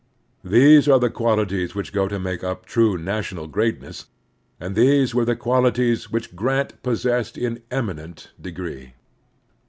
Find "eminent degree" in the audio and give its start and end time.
7.69-8.93